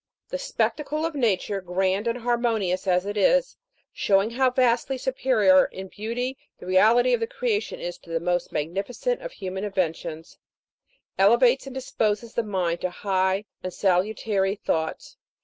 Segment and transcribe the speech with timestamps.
[0.29, 3.55] The spectacle of nature, grand and harmonious as it is,
[3.93, 8.51] showing how vastly superior in beauty the reality of the creation is to the most
[8.51, 10.39] magnificent of human inventions,
[11.19, 15.17] elevates and disposes the mind to high and salutary thoughts.